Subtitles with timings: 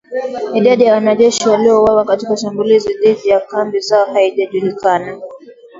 [0.53, 5.21] Idadi ya wanajeshi waliouawa katika shambulizi dhidi ya kambi zao haijajulikana